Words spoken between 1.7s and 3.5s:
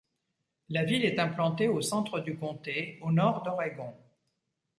centre du comté, au nord